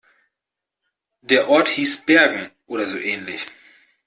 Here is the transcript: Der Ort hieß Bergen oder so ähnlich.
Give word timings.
Der 1.21 1.47
Ort 1.47 1.69
hieß 1.69 2.07
Bergen 2.07 2.49
oder 2.65 2.87
so 2.87 2.97
ähnlich. 2.97 3.45